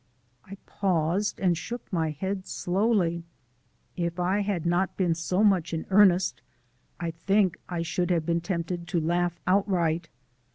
[0.43, 3.23] I paused, and shook my head slowly.
[3.95, 6.41] If I had not been so much in earnest,
[6.99, 10.09] I think I should have been tempted to laugh outright.